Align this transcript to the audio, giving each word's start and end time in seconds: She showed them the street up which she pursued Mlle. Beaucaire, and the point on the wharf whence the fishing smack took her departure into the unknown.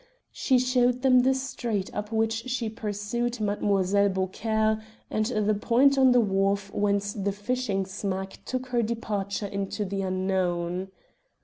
She 0.31 0.57
showed 0.57 1.03
them 1.03 1.19
the 1.19 1.35
street 1.35 1.93
up 1.93 2.11
which 2.11 2.49
she 2.49 2.69
pursued 2.69 3.39
Mlle. 3.39 4.09
Beaucaire, 4.09 4.81
and 5.11 5.27
the 5.27 5.53
point 5.53 5.95
on 5.95 6.11
the 6.11 6.19
wharf 6.19 6.73
whence 6.73 7.13
the 7.13 7.31
fishing 7.31 7.85
smack 7.85 8.39
took 8.43 8.69
her 8.69 8.81
departure 8.81 9.45
into 9.45 9.85
the 9.85 10.01
unknown. 10.01 10.87